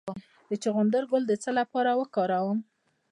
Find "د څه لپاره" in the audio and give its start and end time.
1.27-1.91